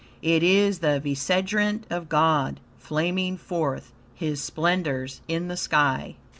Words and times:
It 0.23 0.41
is 0.41 0.79
the 0.79 0.99
Vicegerent 0.99 1.83
of 1.91 2.09
God, 2.09 2.59
flaming 2.79 3.37
forth 3.37 3.91
His 4.15 4.41
splendors 4.41 5.21
in 5.27 5.47
the 5.47 5.55
sky. 5.55 6.15